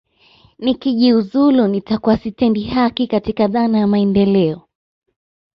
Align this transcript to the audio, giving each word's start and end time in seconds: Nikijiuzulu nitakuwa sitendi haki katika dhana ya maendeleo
Nikijiuzulu 0.59 1.63
nitakuwa 1.67 2.17
sitendi 2.17 2.63
haki 2.63 3.07
katika 3.07 3.47
dhana 3.47 3.79
ya 3.79 3.87
maendeleo 3.87 4.61